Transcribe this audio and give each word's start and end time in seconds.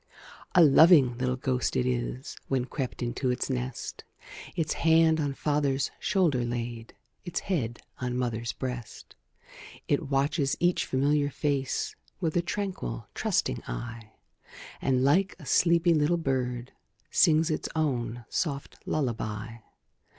A 0.55 0.63
loving 0.63 1.15
little 1.19 1.35
ghost 1.35 1.75
it 1.75 1.85
is: 1.85 2.35
When 2.47 2.65
crept 2.65 3.03
into 3.03 3.29
its 3.29 3.51
nest, 3.51 4.03
Its 4.55 4.73
hand 4.73 5.19
on 5.19 5.35
father's 5.35 5.91
shoulder 5.99 6.43
laid, 6.43 6.95
Its 7.23 7.41
head 7.41 7.77
on 7.99 8.17
mother's 8.17 8.51
breast, 8.51 9.15
It 9.87 10.09
watches 10.09 10.55
each 10.59 10.87
familiar 10.87 11.29
face, 11.29 11.95
With 12.19 12.35
a 12.35 12.41
tranquil, 12.41 13.09
trusting 13.13 13.61
eye; 13.67 14.13
And, 14.81 15.03
like 15.03 15.35
a 15.37 15.45
sleepy 15.45 15.93
little 15.93 16.17
bird, 16.17 16.71
Sings 17.11 17.51
its 17.51 17.69
own 17.75 18.25
soft 18.27 18.79
lullaby. 18.87 19.57